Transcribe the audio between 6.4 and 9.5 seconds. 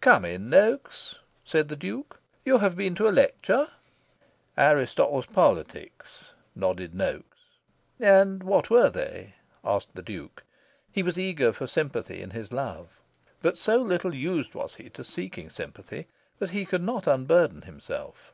nodded Noaks. "And what were they?"